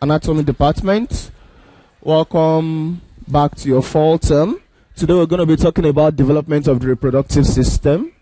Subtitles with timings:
[0.00, 1.32] Anatomy Department.
[2.00, 4.60] Welcome back to your fall term.
[4.94, 8.12] Today we're going to be talking about development of the reproductive system.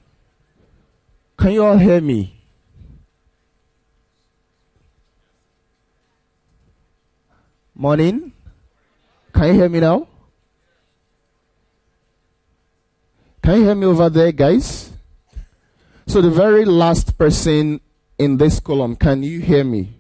[1.37, 2.43] Can you all hear me?
[7.75, 8.33] Morning.
[9.35, 10.09] Can you hear me now?
[13.43, 14.91] Can you hear me over there, guys?
[16.07, 17.83] So the very last person
[18.19, 19.93] in this column, can you hear me?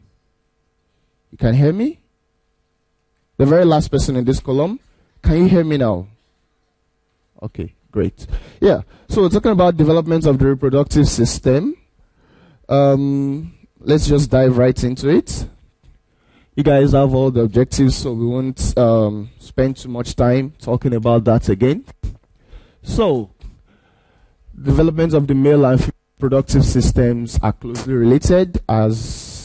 [1.38, 1.98] Can you can hear me?
[3.36, 4.80] The very last person in this column,
[5.22, 6.06] can you hear me now?
[7.42, 8.26] Okay, great.
[8.60, 11.76] Yeah, so we're talking about development of the reproductive system.
[12.68, 15.46] Um, let's just dive right into it.
[16.54, 20.94] You guys have all the objectives, so we won't um, spend too much time talking
[20.94, 21.84] about that again.
[22.82, 23.30] So,
[24.58, 29.35] development of the male and reproductive systems are closely related, as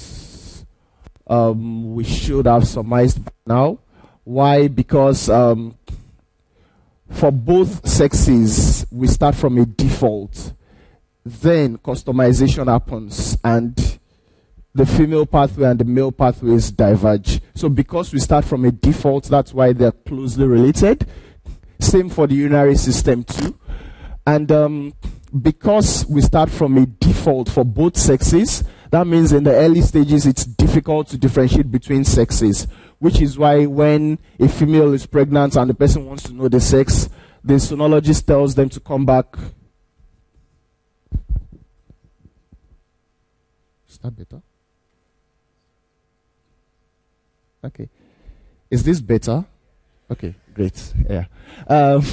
[1.28, 3.80] um, we should have surmised now.
[4.24, 4.68] Why?
[4.68, 5.76] Because um,
[7.10, 10.54] for both sexes, we start from a default.
[11.24, 14.00] Then customization happens, and
[14.74, 17.42] the female pathway and the male pathways diverge.
[17.54, 21.06] So, because we start from a default, that's why they're closely related.
[21.80, 23.58] Same for the urinary system, too.
[24.26, 24.94] And um,
[25.42, 30.26] because we start from a default for both sexes, that means in the early stages
[30.26, 32.68] it's difficult to differentiate between sexes,
[33.00, 36.60] which is why when a female is pregnant and the person wants to know the
[36.60, 37.10] sex,
[37.42, 39.26] the sonologist tells them to come back.
[43.90, 44.42] Is that better?
[47.64, 47.90] Okay.
[48.70, 49.46] Is this better?
[50.12, 50.94] Okay, great.
[51.10, 51.26] Yeah.
[51.66, 52.04] Um,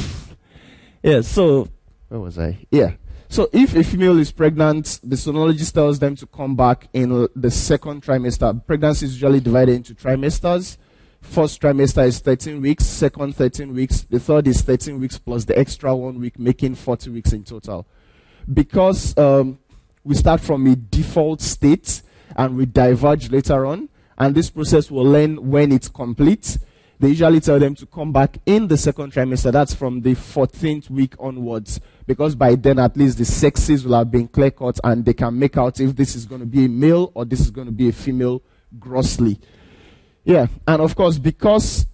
[1.03, 1.69] yeah, so,
[2.07, 2.59] where was I?
[2.70, 2.92] Yeah.
[3.31, 7.51] So if a female is pregnant, the sonologist tells them to come back in the
[7.51, 8.65] second trimester.
[8.67, 10.79] Pregnancy is usually divided into trimesters.
[11.20, 15.59] First trimester is 13 weeks, second 13 weeks, the third is 13 weeks plus the
[15.59, 17.87] extra one week, making 40 weeks in total.
[18.51, 19.58] Because um,
[20.05, 22.02] we start from a default state
[22.36, 26.57] and we diverge later on, and this process will learn when it's complete
[27.01, 29.52] they usually tell them to come back in the second trimester.
[29.52, 31.81] That's from the 14th week onwards.
[32.08, 35.39] Because by then, at least the sexes will have been clear cut and they can
[35.39, 37.73] make out if this is going to be a male or this is going to
[37.73, 38.42] be a female
[38.79, 39.39] grossly.
[40.24, 40.46] Yeah.
[40.67, 41.85] And of course, because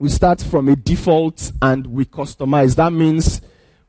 [0.00, 3.40] we start from a default and we customize, that means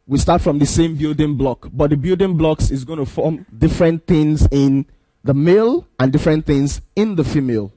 [0.06, 1.68] we start from the same building block.
[1.74, 4.86] But the building blocks is going to form different things in
[5.24, 7.74] the male and different things in the female.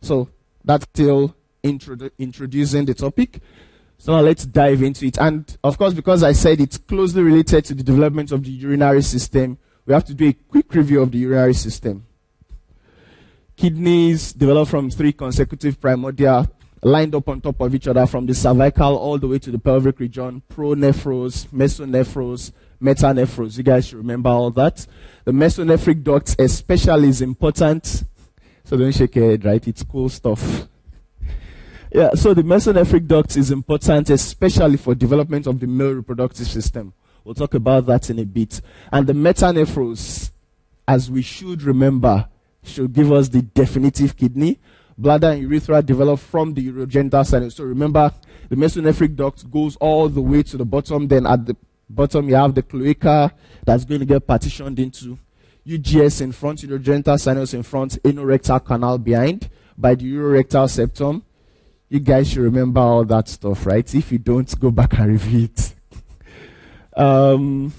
[0.00, 0.30] So
[0.64, 3.40] that's still introdu- introducing the topic.
[4.02, 5.16] So now let's dive into it.
[5.16, 9.00] And of course, because I said it's closely related to the development of the urinary
[9.00, 12.04] system, we have to do a quick review of the urinary system.
[13.54, 16.50] Kidneys develop from three consecutive primordia
[16.82, 19.58] lined up on top of each other from the cervical all the way to the
[19.60, 22.50] pelvic region, pronephros, mesonephros,
[22.82, 23.56] metanephros.
[23.56, 24.84] You guys should remember all that.
[25.26, 28.02] The mesonephric duct especially is important.
[28.64, 29.68] So don't shake your head, right?
[29.68, 30.66] It's cool stuff.
[31.94, 36.94] Yeah, so the mesonephric duct is important, especially for development of the male reproductive system.
[37.22, 38.62] We'll talk about that in a bit.
[38.90, 40.30] And the metanephros,
[40.88, 42.28] as we should remember,
[42.62, 44.58] should give us the definitive kidney.
[44.96, 47.56] Bladder and urethra develop from the urogenital sinus.
[47.56, 48.10] So remember,
[48.48, 51.08] the mesonephric duct goes all the way to the bottom.
[51.08, 51.56] Then at the
[51.90, 53.32] bottom, you have the cloaca
[53.66, 55.18] that's going to get partitioned into
[55.66, 61.22] UGS in front, urogenital sinus in front, anorectal canal behind by the urorectal septum
[61.92, 63.94] you guys should remember all that stuff, right?
[63.94, 65.74] If you don't, go back and review it.
[66.98, 67.70] um,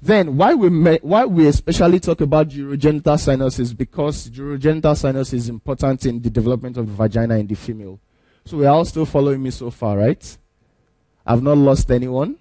[0.00, 5.32] then why we me- why we especially talk about urogenital sinus is because urogenital sinus
[5.32, 7.98] is important in the development of the vagina in the female.
[8.44, 10.38] So we are all still following me so far, right?
[11.26, 12.36] I've not lost anyone.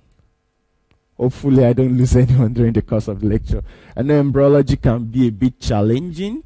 [1.18, 3.64] Hopefully, I don't lose anyone during the course of the lecture.
[3.98, 6.44] I know embryology can be a bit challenging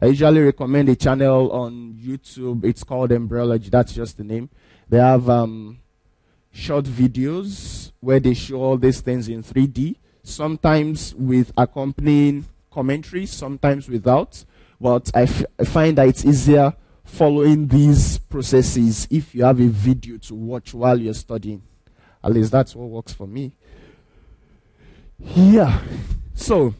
[0.00, 2.64] I usually recommend a channel on YouTube.
[2.64, 3.70] It's called Embryology.
[3.70, 4.50] That's just the name.
[4.88, 5.78] They have um,
[6.52, 13.88] short videos where they show all these things in 3D, sometimes with accompanying commentary, sometimes
[13.88, 14.44] without.
[14.80, 20.34] But I, find that it's easier following these processes if you have a video to
[20.34, 21.62] watch while you're studying.
[22.22, 23.52] At least that's what works for me.
[25.18, 25.80] Yeah.
[26.34, 26.74] So,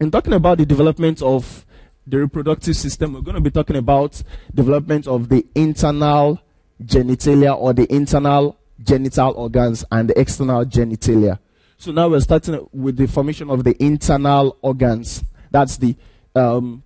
[0.00, 1.66] in talking about the development of
[2.06, 4.22] the reproductive system, we're going to be talking about
[4.54, 6.40] development of the internal
[6.82, 11.38] genitalia or the internal genital organs and the external genitalia.
[11.76, 15.24] So now we're starting with the formation of the internal organs.
[15.50, 15.96] That's the
[16.34, 16.82] um,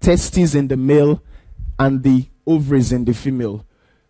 [0.00, 1.22] testes in the male
[1.78, 3.64] and the ovaries in the female.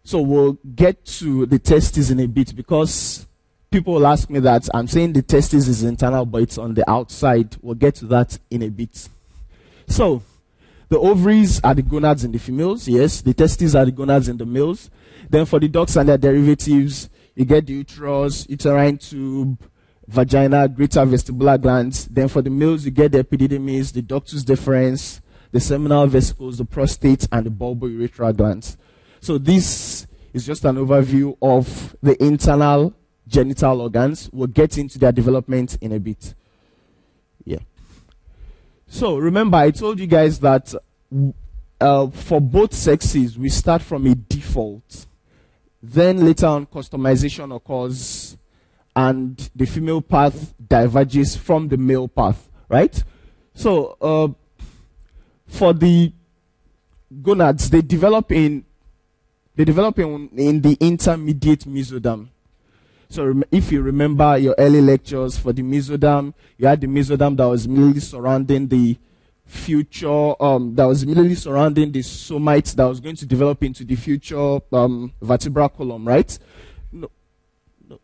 [0.04, 3.26] So we'll get to the testes in a bit because
[3.70, 6.88] people will ask me that I'm saying the testes is internal, but it's on the
[6.88, 7.56] outside.
[7.60, 9.08] We'll get to that in a bit.
[9.88, 10.22] So,
[10.88, 13.20] the ovaries are the gonads in the females, yes.
[13.20, 14.90] The testes are the gonads in the males.
[15.28, 19.58] Then for the ducts and their derivatives, you get the uterus, uterine tube,
[20.06, 22.06] vagina, greater vestibular glands.
[22.06, 25.20] Then for the males, you get the epididymis, the ductus deferens,
[25.50, 28.76] the seminal vesicles, the prostate, and the bulbourethral glands.
[29.20, 32.94] So this is just an overview of the internal
[33.26, 34.30] genital organs.
[34.32, 36.34] We'll get into their development in a bit.
[38.88, 40.74] So remember, I told you guys that
[41.80, 45.06] uh, for both sexes, we start from a default.
[45.82, 48.36] Then later on, customization occurs,
[48.96, 53.02] and the female path diverges from the male path, right?
[53.54, 54.28] So, uh,
[55.46, 56.12] for the
[57.22, 58.64] gonads, they develop in
[59.54, 62.28] they develop in, in the intermediate mesoderm.
[63.10, 67.46] So if you remember your early lectures for the mesoderm, you had the mesoderm that
[67.46, 68.98] was immediately surrounding the
[69.46, 73.96] future, um, that was immediately surrounding the somites that was going to develop into the
[73.96, 76.38] future um, vertebral column, right?
[76.92, 77.10] No,
[77.88, 77.98] no.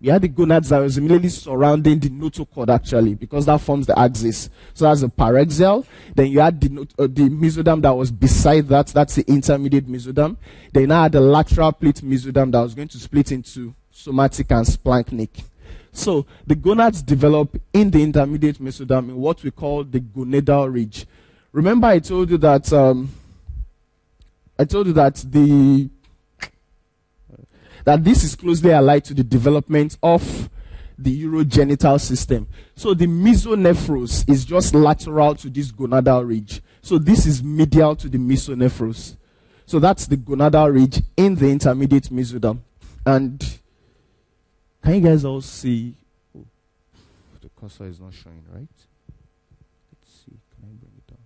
[0.00, 3.98] You had the gonads that was immediately surrounding the notochord actually, because that forms the
[3.98, 4.50] axis.
[4.72, 5.84] So that's the paraxial.
[6.14, 10.36] Then you had the, uh, the mesoderm that was beside that, that's the intermediate mesoderm.
[10.72, 14.64] Then you had the lateral plate mesoderm that was going to split into somatic and
[14.64, 15.42] splanchnic.
[15.92, 21.06] So the gonads develop in the intermediate mesoderm in what we call the gonadal ridge.
[21.52, 23.10] Remember, I told you that um,
[24.56, 25.88] I told you that the
[27.84, 30.48] that this is closely allied to the development of
[30.96, 32.46] the urogenital system.
[32.76, 36.60] So the mesonephros is just lateral to this gonadal ridge.
[36.82, 39.16] So this is medial to the mesonephros.
[39.66, 42.60] So that's the gonadal ridge in the intermediate mesoderm.
[43.06, 43.58] And
[44.82, 45.94] can you guys all see?
[46.36, 46.44] Oh,
[47.40, 48.68] the cursor is not showing, right?
[49.92, 50.38] Let's see.
[50.54, 51.18] Can I bring it down?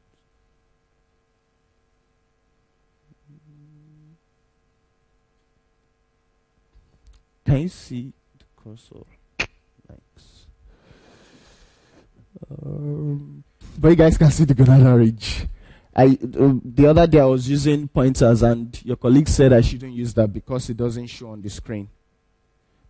[7.44, 9.04] Can you see the cursor?
[9.88, 10.46] Thanks.
[12.64, 13.44] Um,
[13.78, 15.46] but you guys can see the gonadal ridge.
[15.94, 19.92] I uh, the other day I was using pointers and your colleague said I shouldn't
[19.92, 21.88] use that because it doesn't show on the screen.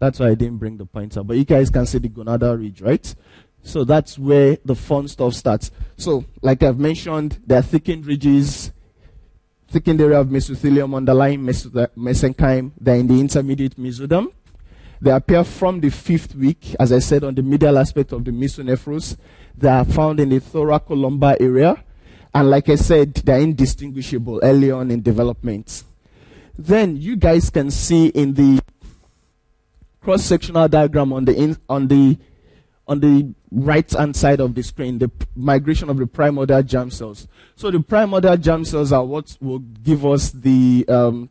[0.02, 1.22] That's why I didn't bring the pointer.
[1.22, 3.14] But you guys can see the gonadal ridge, right?
[3.62, 5.70] So that's where the fun stuff starts.
[5.96, 8.72] So, like I've mentioned, there are thickened ridges,
[9.68, 12.72] thickened area of mesothelium underlying mesenchyme.
[12.80, 14.32] They're in the intermediate mesoderm.
[15.00, 18.32] They appear from the fifth week, as I said, on the medial aspect of the
[18.32, 19.16] mesonephros.
[19.56, 21.76] They are found in the thoracolumbar area.
[22.34, 25.84] And like I said, they're indistinguishable early on in development.
[26.58, 28.60] Then you guys can see in the
[30.02, 32.18] cross-sectional diagram on the in, on the
[32.88, 37.28] on the right hand side of the screen, the migration of the primordial germ cells.
[37.54, 41.30] So the primordial germ cells are what will give us the um,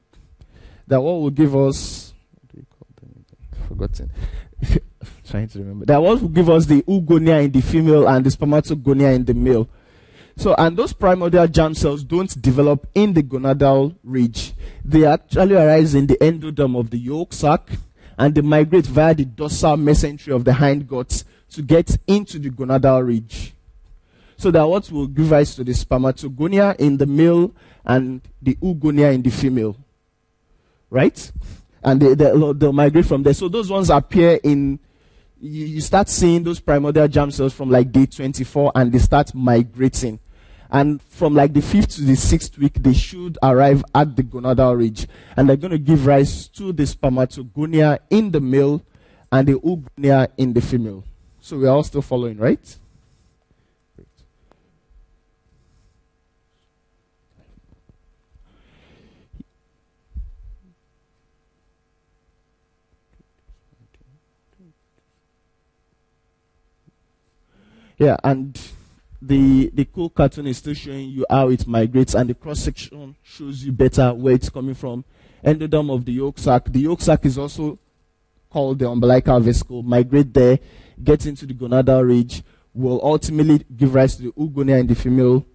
[0.87, 3.25] that what will give us what do you call them?
[3.67, 4.11] Forgotten.
[5.29, 5.85] trying to remember.
[5.85, 9.33] That what will give us the oogonia in the female and the spermatogonia in the
[9.33, 9.67] male.
[10.37, 14.53] So, and those primordial germ cells don't develop in the gonadal ridge.
[14.83, 17.69] They actually arise in the endoderm of the yolk sac
[18.17, 23.05] and they migrate via the dorsal mesentery of the hindguts to get into the gonadal
[23.05, 23.53] ridge.
[24.37, 27.53] So that what will give rise to the spermatogonia in the male
[27.85, 29.77] and the oogonia in the female.
[30.89, 31.31] Right?
[31.83, 33.33] And they, they, they'll migrate from there.
[33.33, 34.79] So those ones appear in,
[35.39, 39.33] you, you start seeing those primordial germ cells from like day 24 and they start
[39.35, 40.19] migrating.
[40.71, 44.77] And from like the fifth to the sixth week, they should arrive at the gonadal
[44.77, 45.07] ridge.
[45.35, 48.81] And they're going to give rise to the spermatogonia in the male
[49.31, 51.03] and the oogonia in the female.
[51.41, 52.77] So we're all still following, right?
[67.97, 68.59] Yeah, and
[69.21, 73.15] the the cool cartoon is still showing you how it migrates, and the cross section
[73.21, 75.05] shows you better where it's coming from.
[75.45, 76.65] Endoderm of the yolk sac.
[76.65, 77.77] The yolk sac is also
[78.49, 79.83] called the umbilical vesicle.
[79.83, 80.59] Migrate there,
[81.03, 85.45] get into the gonadal ridge, will ultimately give rise to the oogonia in the female,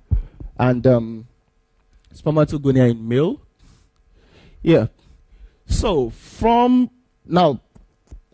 [0.58, 1.26] and um,
[2.14, 3.40] spermatogonia in male.
[4.62, 4.86] Yeah.
[5.66, 6.90] So from
[7.24, 7.60] now,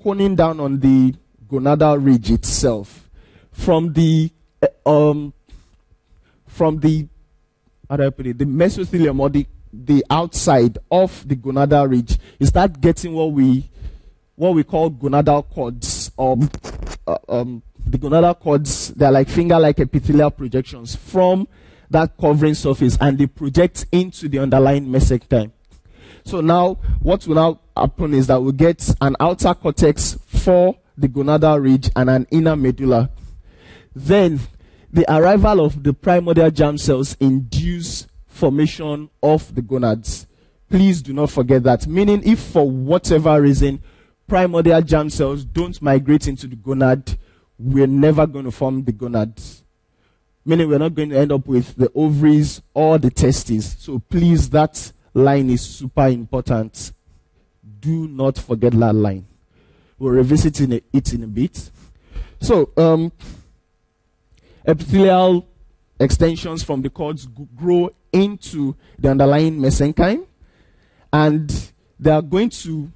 [0.02, 1.14] honing down on the
[1.48, 3.10] gonadal ridge itself,
[3.50, 4.30] from the
[4.86, 5.32] um,
[6.46, 7.06] from the
[7.88, 12.18] how do I put it, the mesothelium or the the outside of the gonadal ridge,
[12.38, 13.70] you start getting what we
[14.36, 16.38] what we call gonadal cords or
[17.06, 18.88] uh, um, the gonadal cords.
[18.88, 21.48] They're like finger-like epithelial projections from
[21.90, 25.52] that covering surface, and they project into the underlying mesenchyme.
[26.24, 31.08] So now, what will now happen is that we get an outer cortex for the
[31.08, 33.10] gonadal ridge and an inner medulla.
[33.94, 34.40] Then,
[34.92, 40.26] the arrival of the primordial germ cells induce formation of the gonads.
[40.68, 41.86] Please do not forget that.
[41.86, 43.82] Meaning, if for whatever reason
[44.26, 47.16] primordial germ cells don't migrate into the gonad,
[47.58, 49.62] we're never going to form the gonads.
[50.44, 53.76] Meaning, we're not going to end up with the ovaries or the testes.
[53.78, 56.92] So, please, that line is super important.
[57.80, 59.26] Do not forget that line.
[59.98, 61.70] We'll revisit it in a bit.
[62.40, 63.12] So, um,
[64.66, 65.46] epithelial
[65.98, 67.26] extensions from the cords
[67.56, 70.26] grow into the underlying mesenchyme,
[71.12, 72.90] and they are going to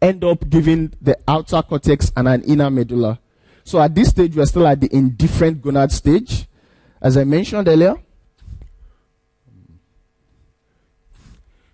[0.00, 3.18] end up giving the outer cortex and an inner medulla.
[3.64, 6.46] So at this stage, we are still at the indifferent gonad stage,
[7.00, 7.94] as I mentioned earlier.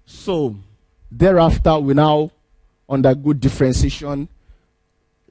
[0.04, 0.56] So
[1.10, 2.30] thereafter, we now
[2.88, 4.28] undergo differentiation.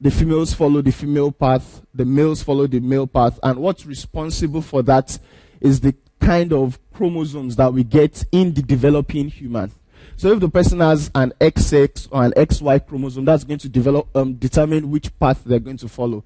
[0.00, 4.62] The females follow the female path, the males follow the male path, and what's responsible
[4.62, 5.18] for that
[5.60, 9.72] is the kind of chromosomes that we get in the developing human.
[10.16, 14.08] So if the person has an XX or an XY chromosome, that's going to develop
[14.16, 16.24] um, determine which path they're going to follow.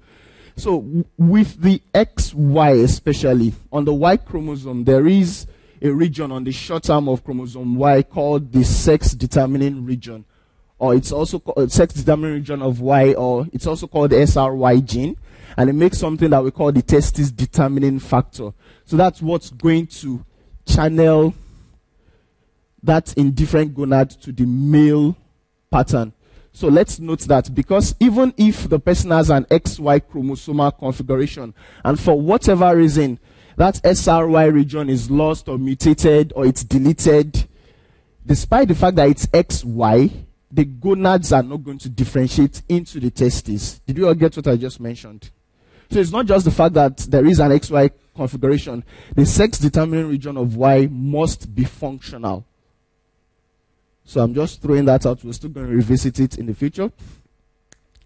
[0.55, 5.47] So w- with the XY especially on the Y chromosome, there is
[5.81, 10.25] a region on the short arm of chromosome Y called the sex determining region,
[10.83, 14.17] or it's also called uh, sex determining region of Y, or it's also called the
[14.17, 15.15] SRY gene,
[15.55, 18.51] and it makes something that we call the testis determining factor.
[18.83, 20.25] So that's what's going to
[20.67, 21.33] channel
[22.83, 25.15] that indifferent gonad to the male
[25.71, 26.11] pattern.
[26.51, 31.53] So let's note that because even if the person has an XY chromosomal configuration,
[31.85, 33.19] and for whatever reason,
[33.55, 37.47] that SRY region is lost or mutated or it's deleted,
[38.25, 43.09] despite the fact that it's XY, the gonads are not going to differentiate into the
[43.09, 43.79] testes.
[43.87, 45.31] Did you all get what I just mentioned?
[45.89, 48.83] So it's not just the fact that there is an XY configuration.
[49.15, 52.45] The sex determining region of Y must be functional.
[54.05, 55.23] So I'm just throwing that out.
[55.23, 56.91] We're still going to revisit it in the future.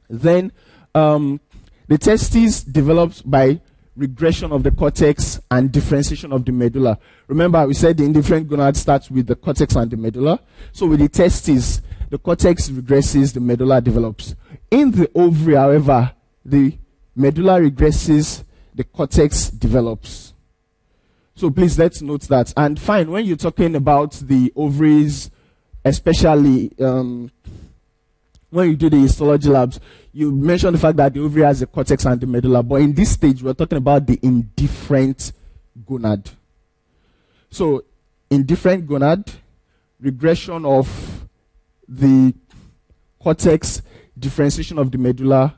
[0.10, 0.54] Then
[0.96, 1.42] um,
[1.88, 3.60] the testes developed by
[3.98, 6.98] regression of the cortex and differentiation of the medulla.
[7.27, 10.39] Remember, we said the indifferent gonad starts with the cortex and the medulla.
[10.72, 14.35] So with the testes, the cortex regresses, the medulla develops.
[14.71, 16.13] In the ovary, however,
[16.45, 16.77] the
[17.15, 20.33] medulla regresses, the cortex develops.
[21.35, 22.53] So please let's note that.
[22.55, 25.29] And fine, when you're talking about the ovaries,
[25.83, 27.31] especially um,
[28.49, 29.79] when you do the histology labs,
[30.13, 32.93] you mentioned the fact that the ovary has a cortex and the medulla, but in
[32.93, 35.31] this stage, we're talking about the indifferent
[35.85, 36.27] gonad.
[37.51, 37.83] So,
[38.29, 39.31] indifferent gonad,
[39.99, 41.16] regression of
[41.88, 42.34] the
[43.20, 43.82] cortex,
[44.17, 45.56] differentiation of the medulla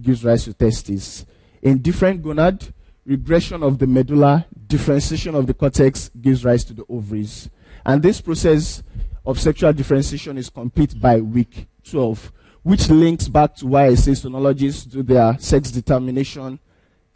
[0.00, 1.26] gives rise to testes.
[1.62, 2.72] In different gonad,
[3.04, 7.50] regression of the medulla, differentiation of the cortex gives rise to the ovaries.
[7.84, 8.82] And this process
[9.24, 12.32] of sexual differentiation is complete by week 12
[12.68, 16.58] which links back to why I say sonologists do their sex determination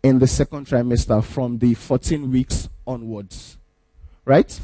[0.02, 3.58] in the second trimester from the 14 weeks onwards.
[4.24, 4.58] Right?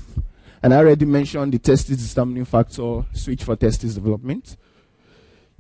[0.62, 4.56] And I already mentioned the testis determining factor switch for testis development.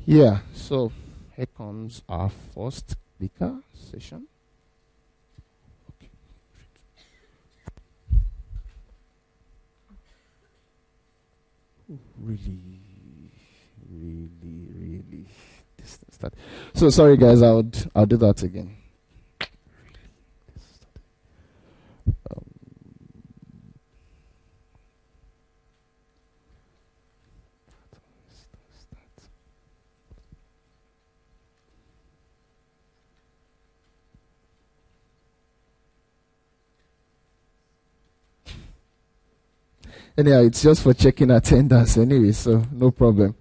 [0.04, 0.92] Yeah, so
[1.36, 4.26] here comes our first clicker session.
[12.20, 12.78] Really?
[13.90, 14.28] really,
[14.74, 15.26] really
[15.76, 16.34] distance that.
[16.74, 17.42] So sorry, guys.
[17.42, 18.76] I'll I'll do that again.
[22.30, 22.44] Um,
[40.18, 43.36] Anyhow, it's just for checking attendance anyway, so no problem.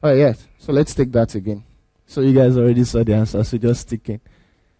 [0.00, 0.46] Oh, yes.
[0.58, 1.64] So let's take that again.
[2.06, 4.20] So you guys already saw the answer, so just stick in.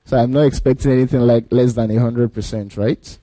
[0.04, 3.18] So I'm not expecting anything like less than 100%, right?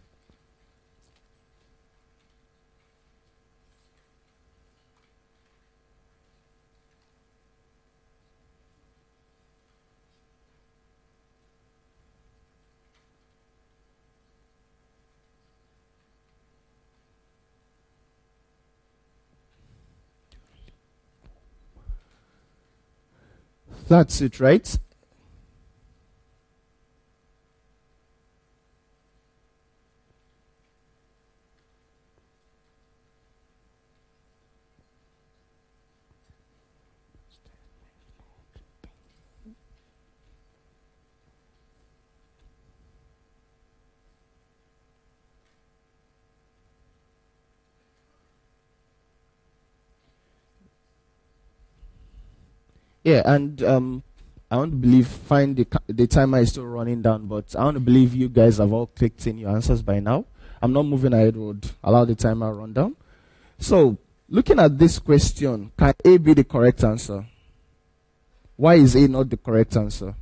[23.88, 24.78] That's it, right?
[53.08, 54.04] Yeah, and um,
[54.52, 57.76] I want to believe, find the, the timer is still running down, but I want
[57.76, 60.26] to believe you guys have all clicked in your answers by now.
[60.62, 62.98] I'm not moving ahead, would allow the timer run down.
[63.60, 63.98] So,
[64.28, 67.26] looking at this question, can A be the correct answer?
[68.58, 70.14] Why is A not the correct answer?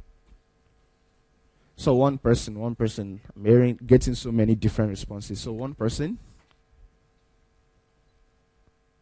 [1.76, 5.40] So one person, one person, I'm hearing, getting so many different responses.
[5.40, 6.20] So one person.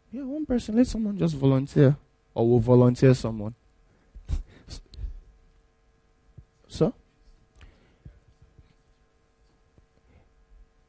[0.09, 0.77] Yeah, one person.
[0.77, 1.97] Let someone just volunteer,
[2.33, 3.55] or we'll volunteer someone.
[6.73, 6.91] So?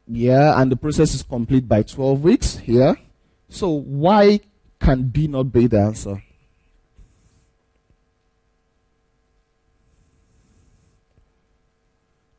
[0.09, 2.97] Yeah, and the process is complete by 12 weeks here.
[3.51, 4.41] So why
[4.81, 6.23] can B not be the answer?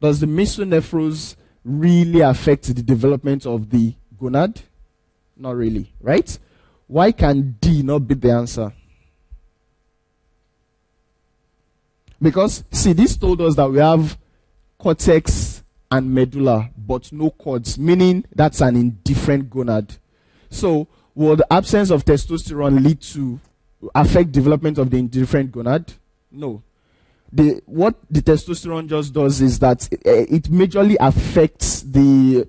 [0.02, 4.64] Does the mesonephros really affect the development of the gonad?
[5.38, 6.38] Not really, right?
[6.88, 8.74] Why can D not be the answer?
[12.26, 14.18] Because, see, this told us that we have
[14.80, 20.00] cortex and medulla, but no cords, meaning that's an indifferent gonad.
[20.50, 23.40] So, will the absence of testosterone lead to
[23.94, 25.94] affect development of the indifferent gonad?
[26.32, 26.64] No.
[27.32, 32.48] The, what the testosterone just does is that it, it majorly affects the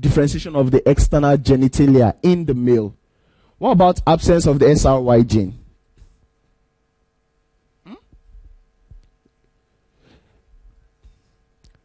[0.00, 2.96] differentiation of the external genitalia in the male.
[3.58, 5.57] What about absence of the SRY gene?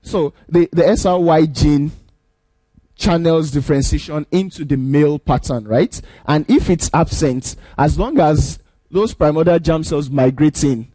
[0.04, 1.92] So the, the SRY gene
[2.96, 6.00] channels differentiation into the male pattern, right?
[6.28, 8.60] And if it's absent, as long as
[8.92, 10.90] those primordial germ cells migrate in,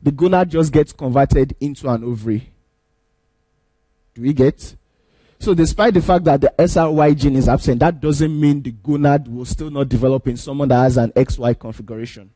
[0.00, 2.50] the gonad just gets converted into an ovary.
[4.14, 4.76] Do we get?
[5.38, 9.28] So despite the fact that the SRY gene is absent, that doesn't mean the gonad
[9.28, 12.30] will still not develop in someone that has an XY configuration.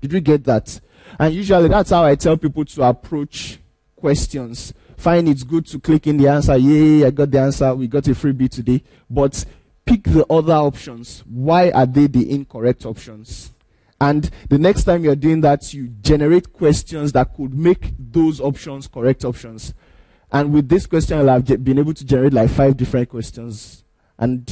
[0.00, 0.80] Did we get that?
[1.18, 3.58] And usually that's how I tell people to approach
[3.96, 6.56] questions find it's good to click in the answer.
[6.56, 7.74] Yay, I got the answer.
[7.74, 8.82] We got a freebie today.
[9.08, 9.44] But
[9.84, 11.22] pick the other options.
[11.28, 13.52] Why are they the incorrect options?
[14.00, 18.86] And the next time you're doing that, you generate questions that could make those options
[18.86, 19.72] correct options.
[20.32, 23.84] And with this question, I'll have been able to generate like five different questions.
[24.18, 24.46] And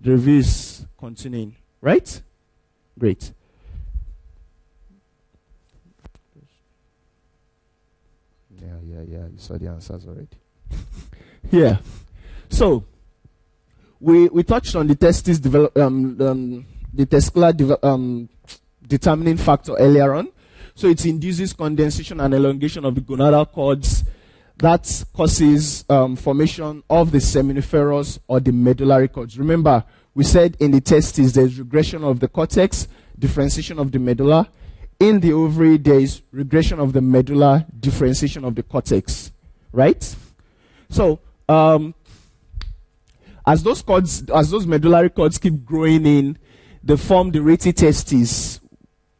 [0.00, 1.56] the review is continuing.
[1.80, 2.22] Right?
[2.98, 3.32] Great.
[8.60, 9.02] Yeah, yeah.
[9.08, 9.26] Yeah.
[9.26, 10.28] You saw the answers already.
[11.50, 11.78] yeah.
[12.50, 12.84] So
[14.00, 18.28] we we touched on the testis develop um, um the testicular de- um,
[18.86, 20.28] determining factor earlier on.
[20.74, 24.04] So it induces condensation and elongation of the gonadal cords
[24.58, 29.38] that causes um, formation of the seminiferous or the medullary cords.
[29.38, 34.48] Remember, we said in the testes there's regression of the cortex, differentiation of the medulla,
[35.00, 39.32] in the ovary, there is regression of the medulla, differentiation of the cortex,
[39.72, 40.16] right?
[40.90, 41.94] So, um,
[43.46, 46.38] as those cords, as those medullary cords keep growing in,
[46.82, 48.60] they form the rete testes.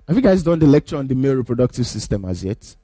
[0.06, 2.76] Have you guys done the lecture on the male reproductive system as yet?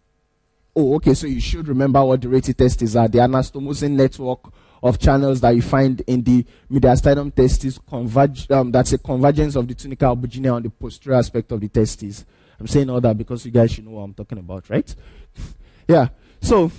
[0.76, 1.14] Oh, okay.
[1.14, 3.08] So you should remember what the rete testes are.
[3.08, 4.52] The anastomosis network
[4.82, 8.50] of channels that you find in the mediastinum testis converge.
[8.50, 12.24] Um, that's a convergence of the tunica albuginea on the posterior aspect of the testes.
[12.64, 14.94] I'm saying all that because you guys should know what I'm talking about, right?
[15.86, 16.08] yeah.
[16.40, 16.72] So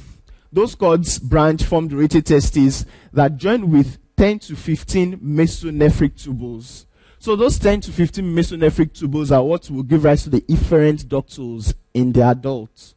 [0.52, 6.88] those cords branch from the rete testes that join with 10 to 15 mesonephric tubules.
[7.20, 11.06] So those 10 to 15 mesonephric tubules are what will give rise to the efferent
[11.06, 12.96] ductules in the adult.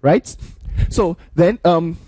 [0.00, 0.36] Right?
[0.88, 1.98] So then um,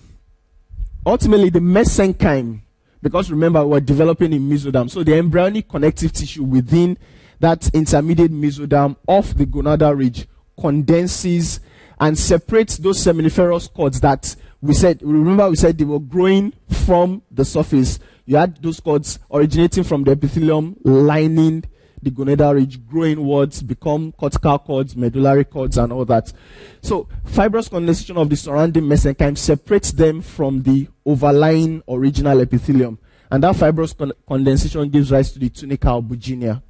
[1.05, 2.61] ultimately the mesenchyme,
[3.03, 6.97] because remember we're developing in mesoderm, so the embryonic connective tissue within
[7.41, 10.27] that intermediate mesoderm of the gonadal ridge
[10.61, 11.61] condenses
[12.01, 17.23] and separates those seminiferous cords that we said, remember we said they were growing from
[17.31, 17.99] the surface.
[18.27, 21.65] You had those cords originating from the epithelium lining
[22.03, 26.33] the gonadal ridge, growing wards, become cortical cords, medullary cords, and all that.
[26.81, 32.99] So, fibrous condensation of the surrounding mesenchyme separates them from the overlying original epithelium.
[33.31, 36.63] And that fibrous con- condensation gives rise to the tunica albuginea.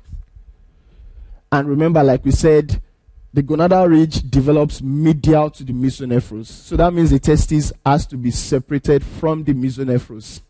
[1.51, 2.83] And remember, like we said,
[3.33, 6.47] the gonadal ridge develops medial to the mesonephros.
[6.47, 10.41] So that means the testis has to be separated from the mesonephros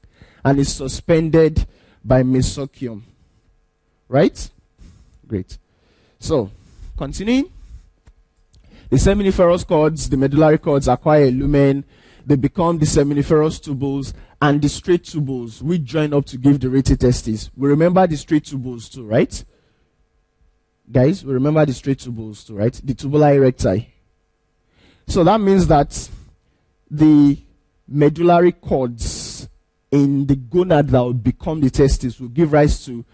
[0.44, 1.66] and is suspended
[2.04, 3.02] by mesorchium.
[4.08, 4.50] Right?
[5.26, 5.58] Great.
[6.18, 6.50] So,
[6.96, 7.52] continuing.
[8.90, 11.84] The seminiferous cords, the medullary cords acquire a lumen.
[12.24, 16.70] They become the seminiferous tubules and the straight tubules, which join up to give the
[16.70, 17.50] rete testes.
[17.56, 19.44] We remember the straight tubules too, right?
[20.90, 22.72] Guys, we remember the straight tubules too, right?
[22.72, 23.92] The tubuli recti.
[25.07, 26.09] So that means that
[26.90, 27.38] the
[27.87, 29.48] medullary cords
[29.90, 33.05] in the gonad that will become the testes will give rise to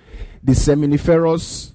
[0.43, 1.73] the seminiferous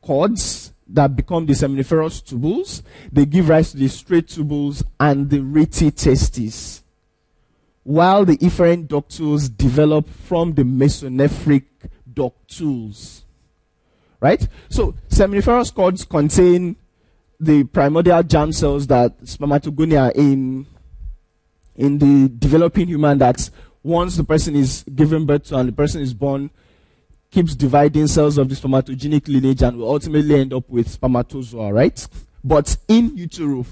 [0.00, 2.82] cords that become the seminiferous tubules.
[3.12, 6.82] They give rise to the straight tubules and the rete testes.
[7.82, 11.64] While the efferent ductules develop from the mesonephric
[12.12, 13.22] ductules.
[14.26, 14.48] Right?
[14.68, 16.74] So, seminiferous cords contain
[17.38, 20.66] the primordial germ cells that spermatogonia in
[21.76, 23.48] in the developing human that
[23.84, 26.50] once the person is given birth to and the person is born
[27.30, 32.08] keeps dividing cells of the spermatogenic lineage and will ultimately end up with spermatozoa, right?
[32.42, 33.64] But in utero,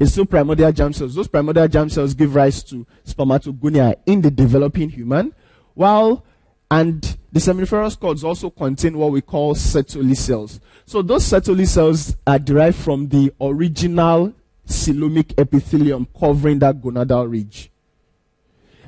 [0.00, 1.14] it's still primordial germ cells.
[1.14, 5.32] Those primordial germ cells give rise to spermatogonia in the developing human,
[5.74, 6.24] while
[6.72, 10.58] and the seminiferous cords also contain what we call Sertoli cells.
[10.86, 14.32] So those Sertoli cells are derived from the original
[14.66, 17.70] coelomic epithelium covering that gonadal ridge.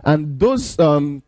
[0.02, 1.22] And those, um,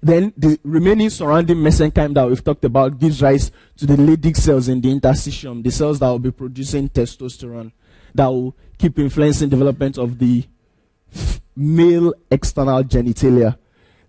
[0.00, 4.68] then the remaining surrounding mesenchyme that we've talked about gives rise to the Leydig cells
[4.68, 7.72] in the interstitium, the cells that will be producing testosterone,
[8.14, 10.44] that will keep influencing development of the
[11.56, 13.58] male external genitalia.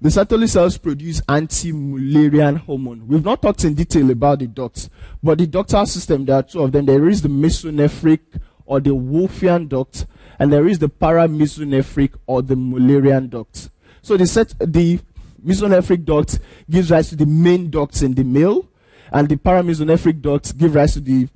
[0.04, 3.08] The Sertoli cells produce anti-Mullerian hormone.
[3.08, 4.90] We've not talked in detail about the ducts,
[5.24, 6.86] but the ductal system, there are two of them.
[6.86, 8.20] There is the mesonephric
[8.66, 10.06] or the Wolffian duct,
[10.40, 13.70] and there is the paramesonephric or the Mullerian duct.
[14.02, 15.00] So the, set, the
[15.42, 16.38] mesonephric duct
[16.70, 18.68] gives rise to the main ducts in the male,
[19.10, 21.30] and the paramesonephric ducts give rise to the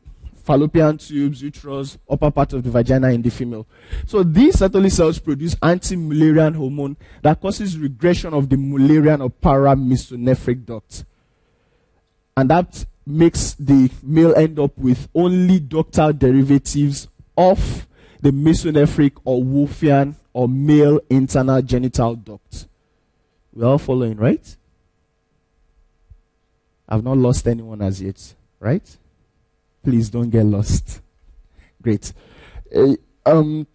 [0.47, 3.67] fallopian tubes, uterus, upper part of the vagina in the female.
[4.05, 10.65] So these Sertoli cells produce anti-Mullerian hormone that causes regression of the Mullerian or paramesonephric
[10.65, 11.03] duct.
[12.37, 17.85] And that makes the male end up with only ductal derivatives of
[18.21, 22.67] the mesonephric or Wolffian or male internal genital duct.
[23.53, 24.55] We're all following, right?
[26.87, 28.97] I've not lost anyone as yet, right?
[29.83, 31.01] Please don't get lost.
[31.81, 32.11] Great.
[32.75, 33.67] Uh, um,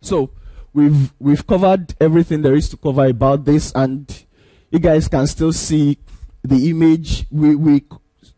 [0.00, 0.30] so
[0.72, 4.24] we've we've covered everything there is to cover about this, and
[4.70, 5.98] you guys can still see
[6.42, 7.26] the image.
[7.30, 7.84] We we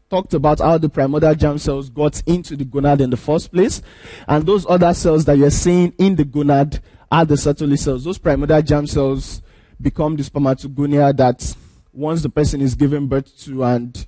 [0.09, 3.83] talked about how the primordial germ cells got into the gonad in the first place,
[4.27, 8.05] and those other cells that you're seeing in the gonad are the Sertoli cells.
[8.05, 9.43] Those primordial germ cells
[9.81, 11.57] become the spermatogonia that
[11.93, 14.07] once the person is given birth to and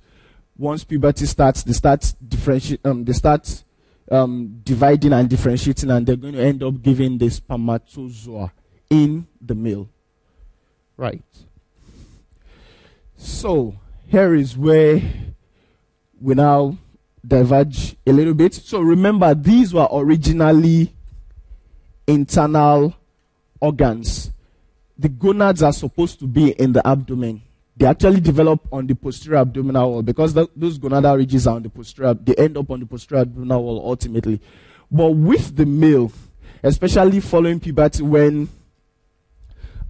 [0.57, 3.63] once puberty starts, they start differentiate, um, they start
[4.11, 8.51] um, dividing and differentiating, and they're going to end up giving the spermatozoa
[8.89, 9.89] in the male.
[10.95, 11.23] Right.
[13.17, 13.75] So
[14.07, 15.01] here is where
[16.21, 16.77] we now
[17.25, 18.53] diverge a little bit.
[18.53, 20.93] So remember, these were originally
[22.05, 22.93] internal
[23.59, 24.29] organs.
[24.97, 27.41] The gonads are supposed to be in the abdomen
[27.75, 31.63] they actually develop on the posterior abdominal wall because the, those gonadal ridges are on
[31.63, 34.39] the posterior, they end up on the posterior abdominal wall ultimately.
[34.91, 36.11] But with the male,
[36.61, 38.47] especially following puberty when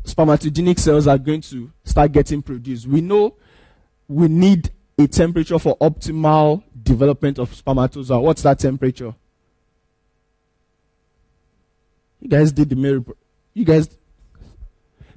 [0.06, 3.36] spermatogenic cells are going to start getting produced, we know
[4.08, 8.22] we need a temperature for optimal development of spermatozoa.
[8.22, 9.13] What's that temperature?
[12.22, 13.04] You guys did the mirror.
[13.54, 13.89] You guys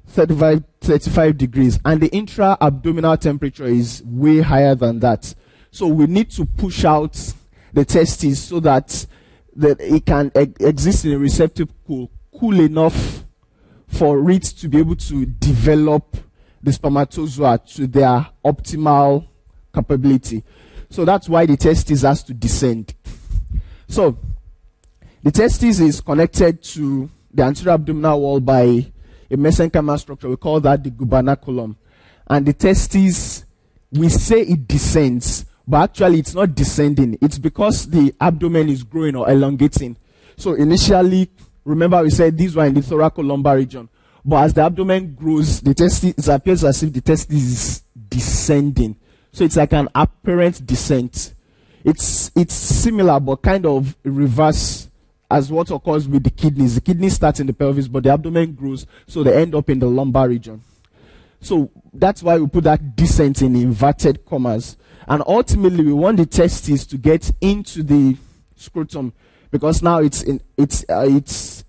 [0.09, 5.35] 35, 35 degrees, and the intra abdominal temperature is way higher than that.
[5.71, 7.35] So we need to push out
[7.73, 9.07] the testes so that,
[9.57, 13.25] that it can exist in a receptacle cool enough
[13.89, 16.17] for it to be able to develop
[16.63, 19.27] the spermatozoa to their optimal
[19.75, 20.43] capability.
[20.91, 22.95] So that's why the testes has to descend.
[23.89, 24.19] So
[25.23, 28.93] the testes is connected to the anterior abdominal wall by
[29.31, 30.29] a mesenchymal structure.
[30.29, 31.77] We call that the gubernaculum.
[32.29, 33.45] And the testes,
[33.93, 37.19] we say it descends, but actually it's not descending.
[37.21, 39.97] It's because the abdomen is growing or elongating.
[40.37, 41.31] So initially,
[41.65, 43.89] remember we said these were in the thoracolumbar region.
[44.25, 48.97] But as the abdomen grows, the testes, appears as if the testes is descending.
[49.33, 51.35] So it's like an apparent descent.
[51.87, 54.89] it's it's similar but kind of reverse
[55.31, 56.77] as what occurs with the kidneys.
[56.77, 59.79] The kidneys start in the pelvis, but the abdomen grows, so they end up in
[59.79, 60.63] the lumbar region.
[61.41, 64.77] So that's why we put that descent in inverted commas.
[65.09, 68.17] And ultimately, we want the testes to get into the
[68.57, 69.13] scrotum
[69.51, 71.65] because now it's in it's uh, it's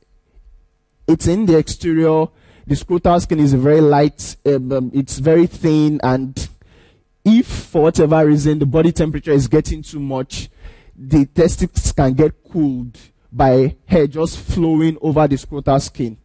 [1.08, 2.28] it's in the exterior.
[2.66, 4.36] The scrotal skin is very light.
[4.46, 6.50] Um, um, it's very thin, and
[7.24, 10.50] if for whatever reason the body temperature is getting too much,
[10.96, 12.98] the testes can get cooled
[13.32, 16.18] by hair just flowing over the scrotal skin.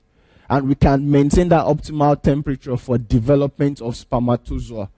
[0.49, 4.91] And we can maintain that optimal temperature for development of spermatozoa.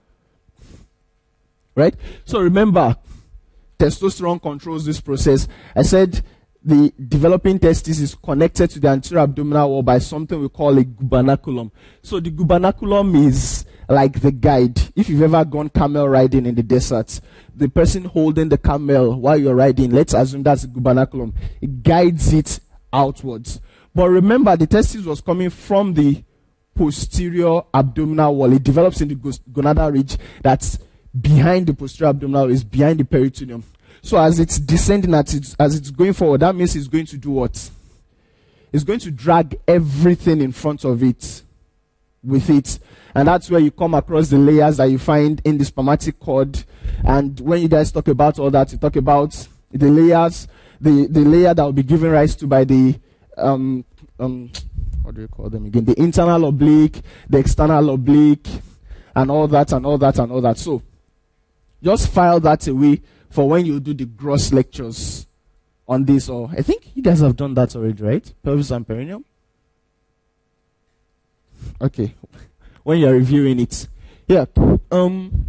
[1.75, 1.95] Right?
[2.25, 2.95] So remember,
[3.79, 5.47] testosterone controls this process.
[5.75, 6.23] I said
[6.63, 10.83] the developing testis is connected to the anterior abdominal wall by something we call a
[10.83, 11.71] gubernaculum.
[12.01, 14.79] So the gubernaculum is like the guide.
[14.95, 17.19] If you've ever gone camel riding in the desert,
[17.55, 22.33] the person holding the camel while you're riding, let's assume that's the gubernaculum, it guides
[22.33, 22.59] it
[22.91, 23.59] outwards.
[23.93, 26.23] But remember, the testis was coming from the
[26.75, 28.51] posterior abdominal wall.
[28.51, 30.77] It develops in the gonadal ridge that's
[31.19, 33.63] behind the posterior abdominal, is behind the peritoneum.
[34.01, 37.31] So as it's descending, it's, as it's going forward, that means it's going to do
[37.31, 37.69] what?
[38.71, 41.41] It's going to drag everything in front of it
[42.21, 42.77] with it.
[43.15, 46.61] And that's where you come across the layers that you find in the spermatic cord.
[47.05, 50.49] And when you guys talk about all that, you talk about the layers,
[50.81, 52.99] the, the layer that will be given rise to by the,
[53.37, 53.85] um,
[54.19, 54.51] um,
[55.01, 55.85] what do you call them again?
[55.85, 56.99] The internal oblique,
[57.29, 58.49] the external oblique,
[59.15, 60.57] and all that, and all that, and all that.
[60.57, 60.81] So,
[61.81, 65.25] just file that away for when you do the gross lectures
[65.87, 66.27] on this.
[66.27, 68.33] Or I think you guys have done that already, right?
[68.43, 69.23] Pelvis and perineum.
[71.79, 72.13] Okay
[72.85, 73.87] when you're reviewing it.
[74.27, 74.45] Yeah.
[74.91, 75.47] Um,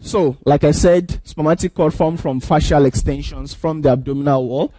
[0.00, 4.74] so, like I said, spermatic cord form from fascial extensions from the abdominal wall,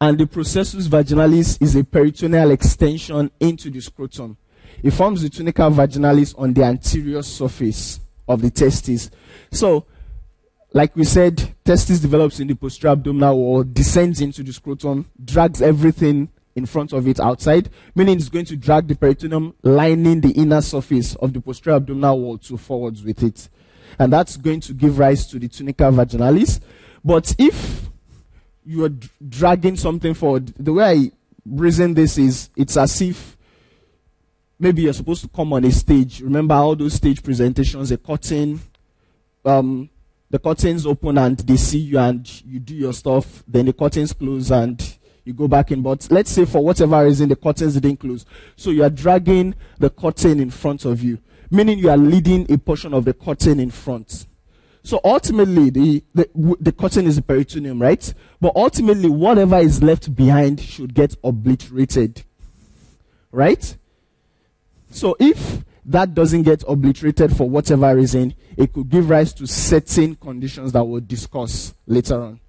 [0.00, 4.36] and the processus vaginalis is a peritoneal extension into the scrotum.
[4.82, 9.10] It forms the tunica vaginalis on the anterior surface of the testes.
[9.52, 9.86] So,
[10.72, 15.62] like we said, testis develops in the posterior abdominal wall, descends into the scrotum, drags
[15.62, 20.30] everything in front of it outside, meaning it's going to drag the peritoneum lining the
[20.30, 23.48] inner surface of the posterior abdominal wall to forwards with it.
[23.98, 26.60] And that's going to give rise to the tunica vaginalis.
[27.04, 27.88] But if
[28.64, 28.92] you are
[29.28, 31.10] dragging something forward, the way I
[31.46, 33.36] reason this is it's as if
[34.58, 36.20] maybe you're supposed to come on a stage.
[36.20, 38.60] Remember all those stage presentations, a curtain,
[39.44, 39.88] um,
[40.28, 44.12] the curtains open and they see you and you do your stuff, then the curtains
[44.12, 45.82] close and you go back in.
[45.82, 48.24] But let's say for whatever reason the curtains didn't close.
[48.56, 51.18] So you are dragging the curtain in front of you,
[51.50, 54.26] meaning you are leading a portion of the curtain in front.
[54.82, 58.14] So ultimately, the, the, the curtain is peritoneum, right?
[58.40, 62.24] But ultimately, whatever is left behind should get obliterated.
[63.30, 63.76] Right?
[64.90, 70.16] So if that doesn't get obliterated for whatever reason, it could give rise to certain
[70.16, 72.40] conditions that we'll discuss later on.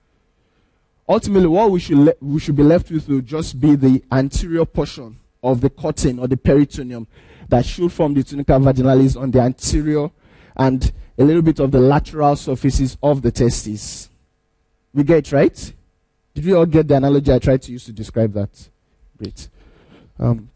[1.11, 4.63] Ultimately, what we should, le- we should be left with will just be the anterior
[4.63, 7.05] portion of the curtain or the peritoneum
[7.49, 10.09] that should form the tunica vaginalis on the anterior
[10.55, 14.09] and a little bit of the lateral surfaces of the testes.
[14.93, 15.73] We get it, right?
[16.33, 18.69] Did we all get the analogy I tried to use to describe that?
[19.17, 19.49] Great.
[20.17, 20.49] Um,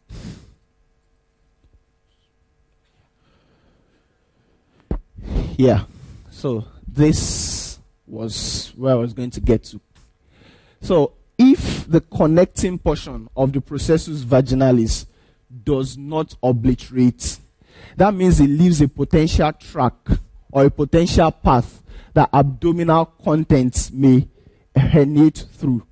[5.58, 5.84] yeah.
[6.32, 9.82] So this was where I was going to get to.
[10.86, 15.08] So, if the connecting portion of the processus vaginalis
[15.63, 17.39] does not obliterate,
[17.98, 19.95] that means it leaves a potential track
[20.52, 21.82] or a potential path
[22.13, 24.28] that abdominal contents may
[24.76, 25.88] herniate through.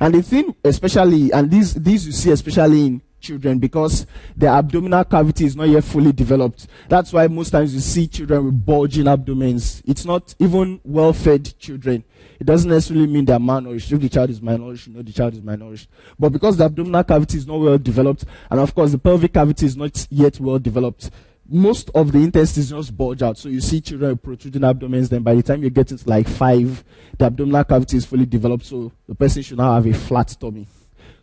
[0.00, 5.04] And the thing, especially, and these, these you see especially in children because the abdominal
[5.04, 6.66] cavity is not yet fully developed.
[6.88, 9.84] That's why most times you see children with bulging abdomens.
[9.86, 12.02] It's not even well fed children.
[12.42, 13.92] It doesn't necessarily mean they're malnourished.
[13.92, 15.86] If the child is malnourished, you know the child is malnourished.
[16.18, 19.64] But because the abdominal cavity is not well developed, and of course the pelvic cavity
[19.64, 21.12] is not yet well developed,
[21.48, 23.38] most of the intestines just bulge out.
[23.38, 26.26] So you see children with protruding abdomens, then by the time you get into like
[26.26, 26.82] five,
[27.16, 30.66] the abdominal cavity is fully developed, so the person should now have a flat tummy.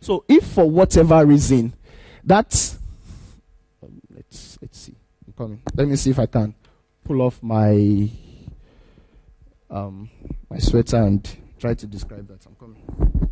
[0.00, 1.74] So if for whatever reason
[2.24, 2.78] that's
[3.82, 4.96] um, let's let's see.
[5.26, 5.62] I'm coming.
[5.74, 6.54] Let me see if I can
[7.04, 8.08] pull off my
[9.68, 10.08] um
[10.50, 12.44] my sweater and try to describe that.
[12.44, 13.29] I'm coming.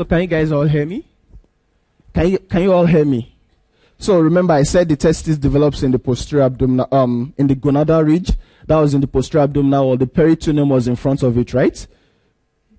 [0.00, 1.04] So can you guys all hear me?
[2.14, 3.36] Can you can you all hear me?
[3.98, 8.06] So remember, I said the testis develops in the posterior abdominal, um, in the gonadal
[8.06, 8.32] ridge.
[8.66, 9.96] That was in the posterior abdominal wall.
[9.98, 11.86] The peritoneum was in front of it, right?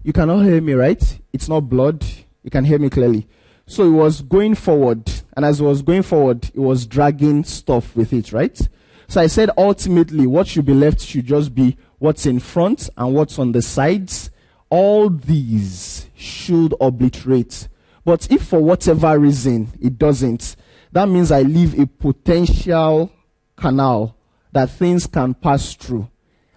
[0.01, 1.19] You can all hear me, right?
[1.31, 2.03] It's not blood.
[2.41, 3.27] You can hear me clearly.
[3.67, 5.07] So it was going forward,
[5.37, 8.59] and as it was going forward, it was dragging stuff with it, right?
[9.07, 13.13] So I said ultimately, what should be left should just be what's in front and
[13.13, 14.31] what's on the sides.
[14.71, 17.67] All these should obliterate.
[18.03, 20.55] But if for whatever reason it doesn't,
[20.91, 23.11] that means I leave a potential
[23.55, 24.15] canal
[24.51, 26.09] that things can pass through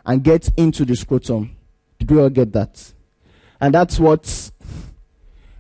[0.05, 1.57] and get into the scrotum.
[1.98, 2.92] Did we all get that?
[3.61, 4.50] And that's what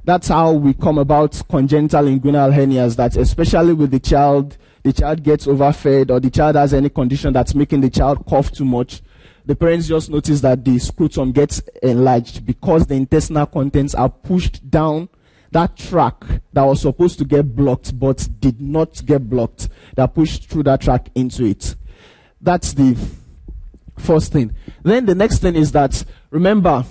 [0.04, 5.22] that's how we come about congenital inguinal hernias that especially with the child the child
[5.22, 9.00] gets overfed or the child has any condition that's making the child cough too much
[9.46, 14.70] the parents just notice that the scrotum gets enlarged because the intestinal contents are pushed
[14.70, 15.08] down
[15.54, 16.16] that track
[16.52, 19.68] that was supposed to get blocked but did not get blocked.
[19.94, 21.76] That pushed through that track into it.
[22.40, 22.98] That's the
[23.96, 24.54] first thing.
[24.82, 26.84] Then the next thing is that, remember,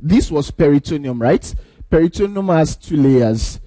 [0.00, 1.54] this was peritoneum, right?
[1.90, 3.60] Peritoneum has two layers.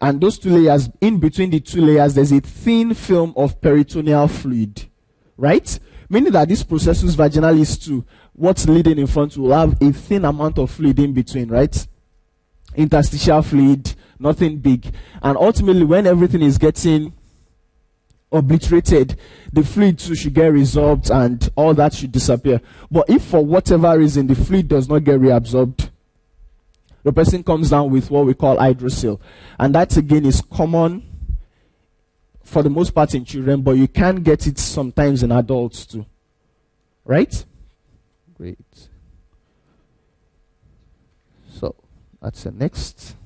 [0.00, 4.28] And those two layers, in between the two layers, there's a thin film of peritoneal
[4.28, 4.86] fluid,
[5.36, 5.78] right?
[6.08, 10.58] Meaning that this processus vaginalis too, what's leading in front will have a thin amount
[10.58, 11.86] of fluid in between, right?
[12.78, 14.86] interstitial fluid, nothing big.
[15.22, 17.12] And ultimately, when everything is getting
[18.30, 19.18] obliterated,
[19.52, 22.60] the fluid too should get resorbed and all that should disappear.
[22.90, 25.90] But if for whatever reason the fluid does not get reabsorbed,
[27.02, 29.20] the person comes down with what we call hydrocele.
[29.58, 31.07] And that again is common
[32.48, 36.06] for the most part in children, but you can get it sometimes in adults too.
[37.04, 37.44] Right?
[38.36, 38.88] Great.
[41.50, 41.74] So
[42.22, 43.16] that's the next.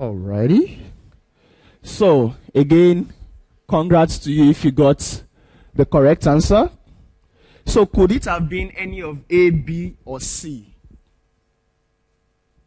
[0.00, 0.78] Alrighty.
[1.82, 3.12] So again,
[3.68, 5.22] congrats to you if you got
[5.74, 6.70] the correct answer.
[7.66, 10.74] So could it have been any of A, B, or C?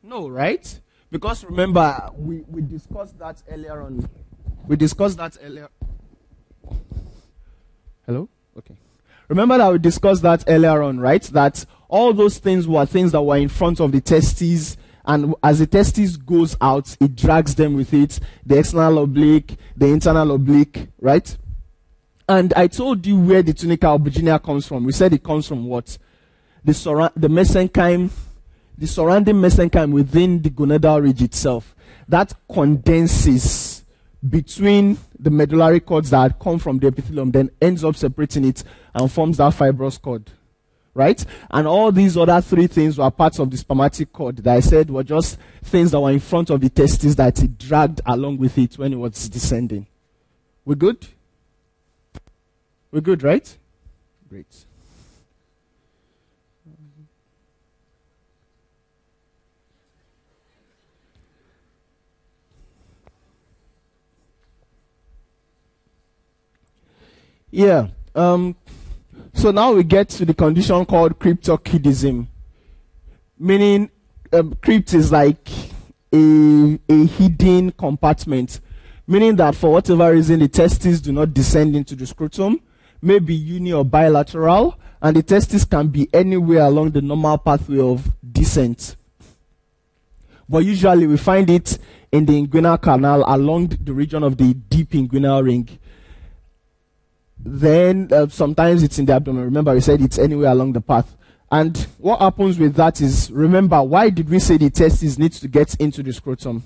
[0.04, 0.80] No, right?
[1.10, 4.08] Because remember, we, we discussed that earlier on.
[4.68, 5.70] We discussed that earlier
[8.08, 8.30] Hello?
[8.58, 8.76] Okay.
[9.28, 11.22] Remember that we discussed that earlier on, right?
[11.24, 15.60] That all those things were things that were in front of the testes, and as
[15.60, 18.20] the testes goes out, it drags them with it.
[18.46, 21.38] The external oblique, the internal oblique, right?
[22.30, 24.86] And I told you where the tunica albuginea comes from.
[24.86, 25.98] We said it comes from what?
[26.64, 28.10] The, surra- the mesenchyme,
[28.78, 31.76] the surrounding mesenchyme within the gonadal ridge itself.
[32.08, 33.77] That condenses
[34.30, 38.64] between the medullary cords that come from the epithelium, then ends up separating it
[38.94, 40.30] and forms that fibrous cord.
[40.94, 41.24] Right?
[41.52, 44.90] And all these other three things were parts of the spermatic cord that I said
[44.90, 48.58] were just things that were in front of the testes that it dragged along with
[48.58, 49.86] it when it was descending.
[50.66, 51.08] We're good?
[52.92, 53.58] We're good, right?
[54.28, 54.66] Great.
[67.58, 67.88] Yeah.
[68.14, 68.56] Um,
[69.34, 72.28] so now we get to the condition called cryptorchidism,
[73.40, 73.90] meaning
[74.32, 75.50] um, crypt is like
[76.14, 78.60] a, a hidden compartment,
[79.08, 82.62] meaning that for whatever reason the testes do not descend into the scrotum,
[83.02, 88.08] maybe uni or bilateral, and the testes can be anywhere along the normal pathway of
[88.32, 88.96] descent.
[90.48, 91.80] But usually we find it
[92.12, 95.68] in the inguinal canal along the region of the deep inguinal ring.
[97.50, 99.46] Then uh, sometimes it's in the abdomen.
[99.46, 101.16] Remember, we said it's anywhere along the path.
[101.50, 105.48] And what happens with that is, remember, why did we say the testes needs to
[105.48, 106.66] get into the scrotum?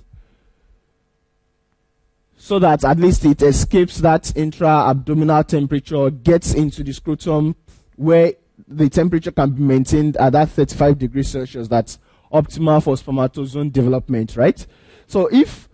[2.35, 7.55] So that at least it escapes that intra-abdominal temperature, gets into the scrotum
[7.95, 8.33] where
[8.67, 11.67] the temperature can be maintained at that 35 degrees Celsius.
[11.67, 11.99] That's
[12.33, 14.65] optimal for spermatozoon development, right?
[15.05, 15.69] So if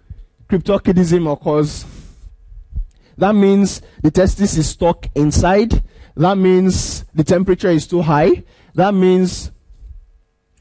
[0.49, 1.85] cryptorchidism occurs,
[3.17, 5.83] that means the testis is stuck inside.
[6.15, 8.43] That means the temperature is too high.
[8.75, 9.51] That means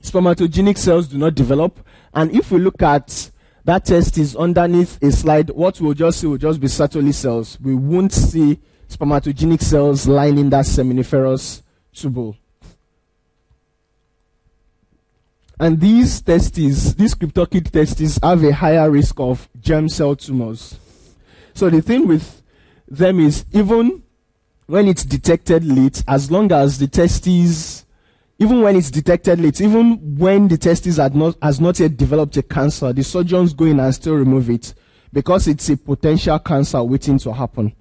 [0.02, 1.78] spermatogenic cells do not develop.
[2.14, 3.30] And if we look at
[3.64, 7.58] that testis underneath a slide, what we'll just see will just be Sertoli cells.
[7.60, 11.62] We won't see spermatogenic cells lining that seminiferous
[11.94, 12.36] tubule.
[15.58, 20.78] And these testes, these cryptorchid testes, have a higher risk of germ cell tumors.
[21.54, 22.42] So the thing with
[22.88, 24.02] them is even
[24.66, 27.84] when it's detected late, as long as the testes,
[28.38, 32.42] even when it's detected late, even when the testes not, has not yet developed a
[32.42, 34.74] cancer, the surgeons go in and still remove it
[35.12, 37.74] because it's a potential cancer waiting to happen.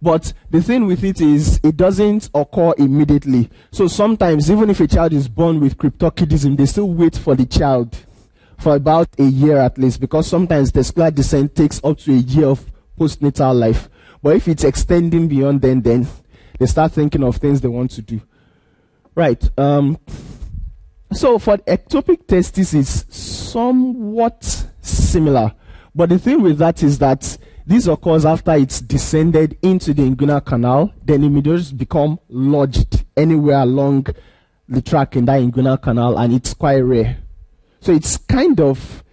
[0.00, 3.50] But the thing with it is, it doesn't occur immediately.
[3.70, 7.46] So sometimes, even if a child is born with cryptorchidism, they still wait for the
[7.46, 7.96] child
[8.58, 12.46] for about a year at least, because sometimes testicular descent takes up to a year
[12.46, 12.64] of
[12.98, 13.88] postnatal life.
[14.22, 16.06] But if it's extending beyond then, then
[16.58, 18.20] they start thinking of things they want to do.
[19.14, 19.50] Right.
[19.58, 19.98] Um,
[21.12, 25.52] so for ectopic testis is somewhat similar.
[25.94, 30.44] But the thing with that is that this occurs after it's descended into the inguinal
[30.44, 34.06] canal, then it may just become lodged anywhere along
[34.68, 37.18] the track in that inguinal canal, and it's quite rare.
[37.80, 39.04] So it's kind of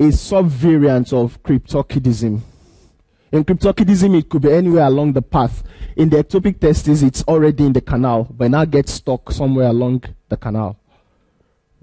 [0.00, 2.40] a subvariant of cryptorchidism.
[3.36, 5.62] In cryptorchidism, it could be anywhere along the path.
[5.94, 10.04] In the ectopic testes, it's already in the canal, but now gets stuck somewhere along
[10.30, 10.78] the canal.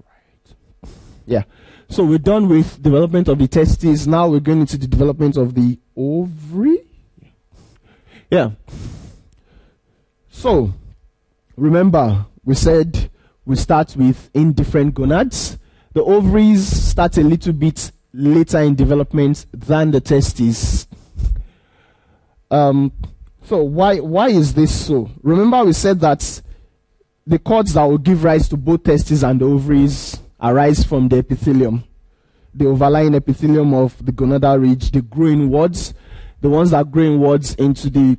[0.04, 0.90] Right.
[1.26, 1.42] Yeah.
[1.88, 4.04] So we're done with development of the testes.
[4.08, 6.80] Now we're going into the development of the ovary.
[8.28, 8.50] Yeah.
[10.30, 10.74] So
[11.56, 13.10] remember, we said
[13.44, 15.56] we start with indifferent gonads.
[15.92, 20.88] The ovaries start a little bit later in development than the testes.
[22.54, 22.92] Um,
[23.42, 25.10] so why why is this so?
[25.22, 26.42] Remember, we said that
[27.26, 31.18] the cords that will give rise to both testes and the ovaries arise from the
[31.18, 31.82] epithelium,
[32.54, 35.94] the overlying epithelium of the gonadal ridge, the growing wards,
[36.42, 38.16] the ones that grow inwards into the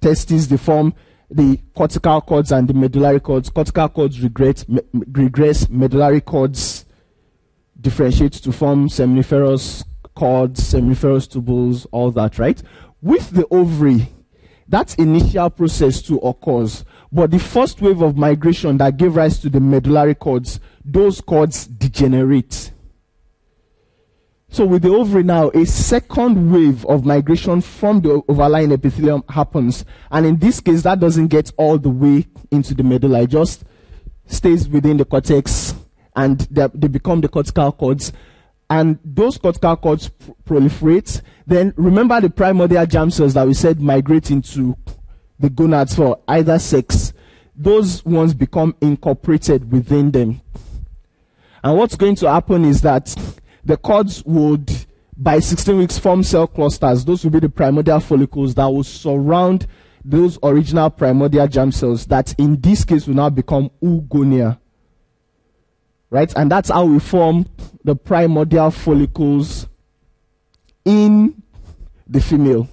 [0.00, 0.92] testes, they form
[1.30, 3.50] the cortical cords and the medullary cords.
[3.50, 4.18] Cortical cords
[4.68, 4.80] me,
[5.12, 6.86] regress medullary cords
[7.80, 9.84] differentiate to form seminiferous
[10.16, 12.60] cords, seminiferous tubules, all that, right?
[13.06, 14.08] With the ovary,
[14.66, 16.84] that initial process too occurs.
[17.12, 21.68] But the first wave of migration that gave rise to the medullary cords, those cords
[21.68, 22.72] degenerate.
[24.48, 29.84] So with the ovary now, a second wave of migration from the overlying epithelium happens.
[30.10, 33.22] And in this case, that doesn't get all the way into the medulla.
[33.22, 33.62] It just
[34.26, 35.76] stays within the cortex
[36.16, 38.12] and they, become the cortical cords.
[38.68, 41.22] And those cortical cords pr- proliferate.
[41.46, 44.76] Then remember the primordial germ cells that we said migrate into
[45.38, 47.12] the gonads for either sex.
[47.54, 50.40] Those ones become incorporated within them.
[51.62, 53.14] And what's going to happen is that
[53.64, 54.70] the cords would,
[55.16, 57.04] by 16 weeks, form cell clusters.
[57.04, 59.66] Those will be the primordial follicles that will surround
[60.04, 64.58] those original primordial germ cells that in this case will now become oogonia.
[66.10, 66.32] Right?
[66.36, 67.46] And that's how we form
[67.82, 69.66] the primordial follicles
[70.86, 71.42] in
[72.06, 72.66] the female.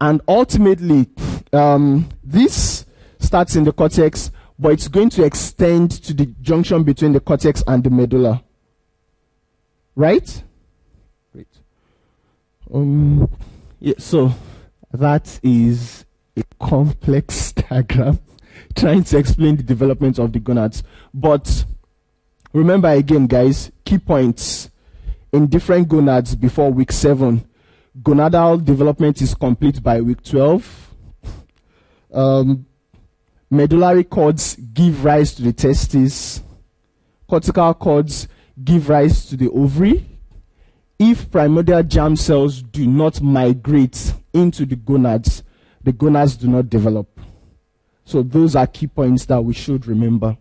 [0.00, 1.08] And ultimately,
[1.52, 2.86] um, this
[3.18, 7.64] starts in the cortex, but it's going to extend to the junction between the cortex
[7.66, 8.44] and the medulla.
[9.96, 10.42] Right?
[11.32, 11.48] Great.
[12.72, 13.28] Um,
[13.80, 14.32] yeah, so
[14.92, 16.04] that is
[16.36, 18.20] a complex diagram
[18.76, 20.82] trying to explain the development of the gonads.
[21.12, 21.64] But
[22.52, 24.69] remember again, guys, key points
[25.32, 27.44] indifferent gonads before week 7.
[28.02, 30.94] Gonadal development is complete by week 12.
[32.12, 32.66] Um,
[33.50, 36.42] medullary cords give rise to the testes.
[37.28, 38.28] Cortical cords
[38.62, 40.06] give rise to the ovary.
[40.98, 45.42] If primordial germ cells do not migrate into the gonads,
[45.82, 47.20] the gonads do not develop.
[48.04, 50.36] So those are key points that we should remember.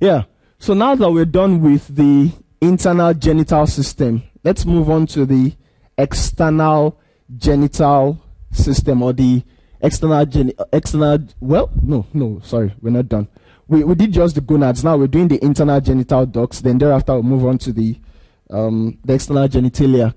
[0.00, 0.24] Yeah.
[0.64, 5.52] So now that we're done with the internal genital system, let's move on to the
[5.98, 6.98] external
[7.36, 8.18] genital
[8.50, 9.42] system or the
[9.82, 13.28] external, gen- external, well, no, no, sorry, we're not done.
[13.68, 14.82] We, we did just the gonads.
[14.82, 16.62] Now we're doing the internal genital ducts.
[16.62, 18.00] Then thereafter we'll move on to the,
[18.48, 20.14] um, the external genitalia.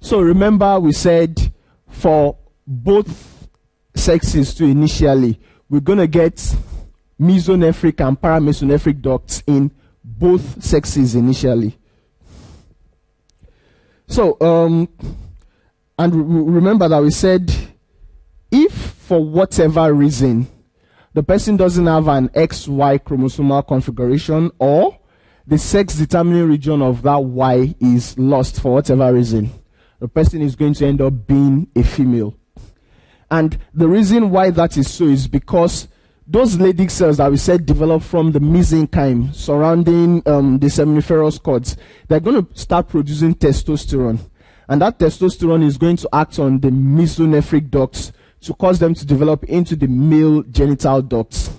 [0.00, 1.52] So remember we said
[1.90, 3.50] for both
[3.94, 5.38] sexes to initially,
[5.68, 6.56] we're to get
[7.20, 9.70] mesonephric and paramesonephric ducts in
[10.04, 11.76] both sexes initially.
[14.06, 14.88] So, um,
[15.98, 17.52] and remember that we said
[18.50, 20.46] if for whatever reason
[21.12, 24.98] the person doesn't have an XY chromosomal configuration or
[25.46, 29.50] the sex determining region of that Y is lost for whatever reason,
[29.98, 32.34] the person is going to end up being a female.
[33.30, 35.88] And the reason why that is so is because
[36.30, 41.76] those Leydig cells that we said develop from the mesenchyme surrounding um, the seminiferous cords,
[42.06, 44.20] they're going to start producing testosterone.
[44.68, 48.12] And that testosterone is going to act on the mesonephric ducts
[48.42, 51.50] to cause them to develop into the male genital ducts.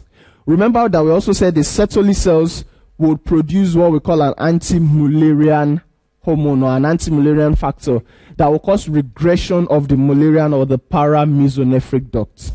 [0.46, 2.64] Remember that we also said the Sertoli cells
[3.00, 5.82] would produce what we call an anti-Mullerian
[6.22, 8.02] hormone or an anti-Mullerian factor
[8.38, 12.52] that will cause regression of the Mullerian or the paramesonephric duct.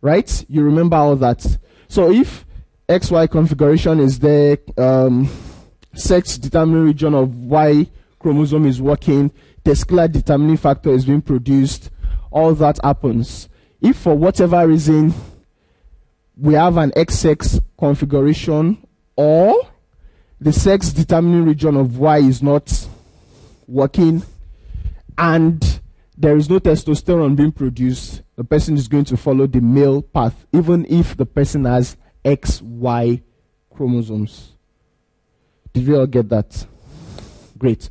[0.00, 0.44] Right?
[0.48, 1.46] You remember all that.
[1.88, 2.44] So if
[2.88, 5.28] XY configuration is there, um,
[5.94, 7.86] sex determining region of Y
[8.18, 9.30] chromosome is working,
[9.64, 11.90] testicular determining factor is being produced,
[12.30, 13.48] all that happens.
[13.80, 15.14] If for whatever reason
[16.36, 18.86] we have an XX configuration
[19.16, 19.54] or
[20.40, 22.88] the sex determining region of Y is not
[23.66, 24.22] working
[25.18, 25.79] and
[26.20, 30.46] there is no testosterone being produced, the person is going to follow the male path,
[30.52, 33.22] even if the person has XY
[33.74, 34.52] chromosomes.
[35.72, 36.66] Did we all get that?
[37.56, 37.88] Great.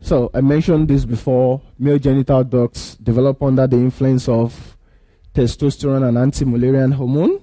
[0.00, 1.62] So I mentioned this before.
[1.78, 4.76] Male genital ducts develop under the influence of
[5.32, 7.38] testosterone and anti-Mullerian hormone.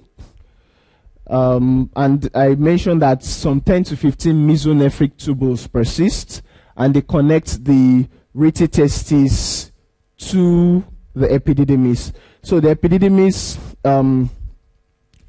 [1.26, 6.42] Um, and I mentioned that some 10 to 15 mesonephric tubules persist,
[6.76, 9.70] and they connect the rete testis
[10.18, 12.12] to the epididymis.
[12.42, 14.30] So the epididymis, um,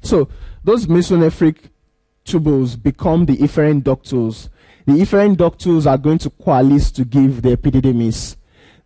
[0.00, 0.28] so
[0.64, 1.70] those mesonephric
[2.24, 4.48] tubules become the efferent ductules
[4.84, 8.36] the efferent ductules are going to coalesce to give the epididymis.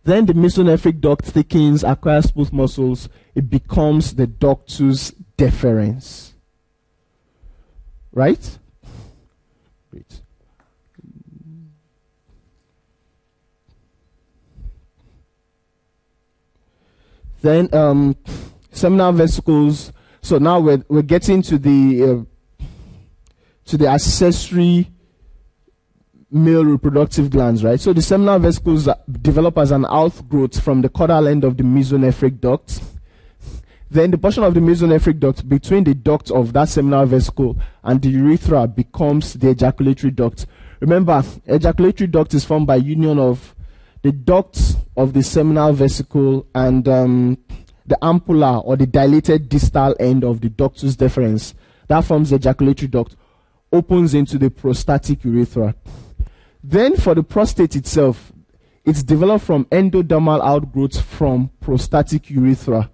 [0.03, 3.09] Then the mesonephric duct thickens, acquires smooth muscles.
[3.33, 6.26] It becomes the ductus deferens.
[8.17, 8.57] Right?
[17.41, 18.15] Then um,
[18.71, 19.93] seminal vesicles.
[20.21, 22.25] So now we're, we're getting to the
[22.59, 22.65] uh,
[23.65, 24.89] to the accessory
[26.31, 27.79] male reproductive glands, right?
[27.79, 28.89] So the seminal vesicles
[29.21, 32.81] develop as an outgrowth from the caudal end of the mesonephric duct.
[33.89, 38.01] Then the portion of the mesonephric duct between the duct of that seminal vesicle and
[38.01, 40.45] the urethra becomes the ejaculatory duct.
[40.81, 43.55] Remember, ejaculatory duct is formed by union of
[44.01, 44.59] the duct
[44.97, 47.37] of the seminal vesicle and um,
[47.85, 51.53] the ampulla or the dilated distal end of the ductus deferens.
[51.87, 53.15] That forms the ejaculatory duct,
[53.71, 55.75] opens into the prostatic urethra.
[56.61, 58.33] Then for the prostate itself,
[58.83, 62.89] it's developed from endodermal outgrowths from prostatic urethra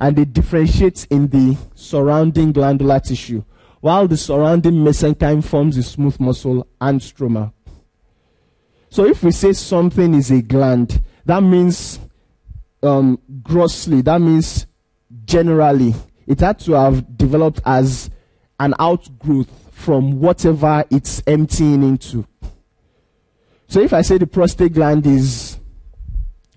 [0.00, 3.44] and they differentiate in the surrounding glandular tissue,
[3.80, 7.52] while the surrounding mesenchyme forms a smooth muscle and stroma.
[8.90, 11.98] So if we say something is a gland, that means
[12.82, 14.66] um, grossly, that means
[15.24, 15.94] generally,
[16.26, 18.10] it had to have developed as
[18.58, 22.26] an outgrowth from whatever it's emptying into.
[23.68, 25.55] So if I say the prostate gland is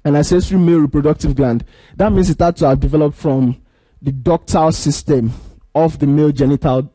[0.05, 3.61] an accessory male reproductive gland, that means it had to have developed from
[4.01, 5.31] the ductal system
[5.75, 6.93] of the male genital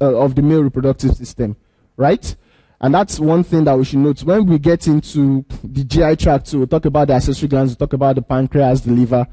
[0.00, 1.56] uh, of the male reproductive system,
[1.96, 2.36] right?
[2.80, 4.22] And that's one thing that we should note.
[4.22, 7.86] When we get into the GI tract, so we'll talk about the accessory glands, we'll
[7.86, 9.26] talk about the pancreas, the liver.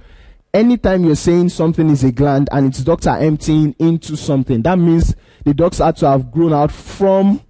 [0.54, 4.78] Anytime you're saying something is a gland and its ducts are emptying into something, that
[4.78, 7.42] means the ducts had to have grown out from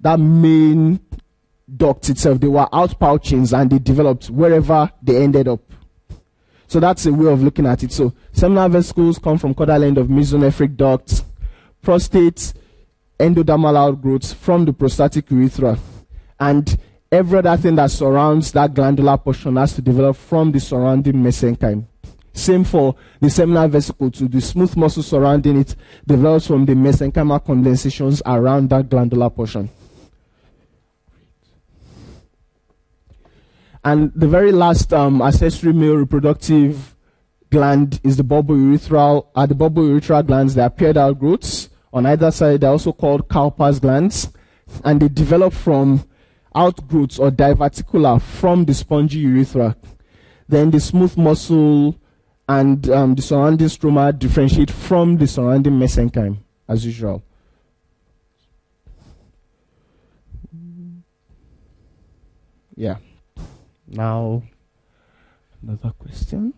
[0.00, 1.00] that main
[1.76, 2.40] duct itself.
[2.40, 5.60] They were out pouchings and they developed wherever they ended up.
[6.66, 7.92] So that's a way of looking at it.
[7.92, 11.24] So seminal vesicles come from caudal end of mesonephric ducts,
[11.82, 12.52] prostate,
[13.18, 15.78] endodermal outgrowths from the prostatic urethra,
[16.38, 16.78] and
[17.10, 21.86] every other thing that surrounds that glandular portion has to develop from the surrounding mesenchyme.
[22.32, 25.74] Same for the seminal vesicle the smooth muscle surrounding it
[26.06, 29.68] develops from the mesenchymal condensations around that glandular portion.
[33.82, 36.94] And the very last um, accessory male reproductive
[37.50, 40.54] gland is the bulbourethral, are the bulbourethral glands.
[40.54, 42.60] They are paired outgrowths on either side.
[42.60, 44.28] They're also called Cowper's glands.
[44.84, 46.04] And they develop from
[46.54, 49.76] outgrowths or diverticula from the spongy urethra.
[50.48, 51.96] Then the smooth muscle
[52.48, 57.22] and um, the surrounding stroma differentiate from the surrounding mesenchyme, as usual.
[62.74, 62.96] Yeah.
[63.90, 64.44] Now,
[65.62, 66.54] another question.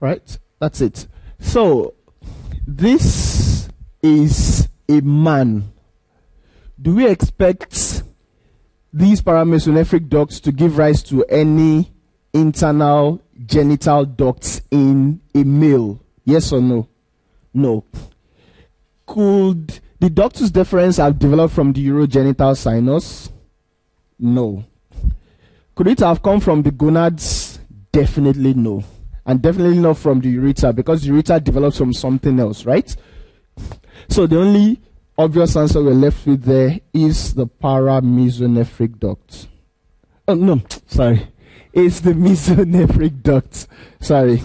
[0.00, 0.38] Right?
[0.60, 1.06] That's it.
[1.40, 1.94] So,
[2.66, 3.68] this
[4.02, 5.72] is a man.
[6.80, 8.02] Do we expect
[8.92, 11.92] these paramesonephric ducts to give rise to any
[12.32, 16.00] internal genital ducts in a male?
[16.24, 16.88] Yes or no?
[17.52, 17.84] No.
[19.06, 23.30] Could the ductus deferens have developed from the urogenital sinus?
[24.18, 24.64] No.
[25.74, 27.58] Could it have come from the gonads?
[27.90, 28.84] Definitely no
[29.28, 32.96] and definitely not from the ureter because the ureter develops from something else, right?
[34.08, 34.80] So the only
[35.18, 39.48] obvious answer we're left with there is the paramesonephric duct.
[40.26, 41.28] Oh no, sorry.
[41.74, 43.68] It's the mesonephric duct.
[44.00, 44.42] Sorry.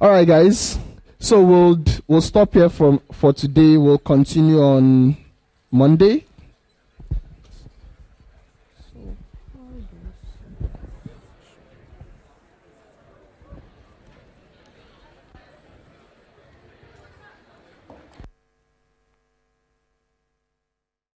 [0.00, 0.78] Alright guys.
[1.18, 3.76] So we'll we'll stop here for for today.
[3.76, 5.16] We'll continue on
[5.72, 6.26] Monday.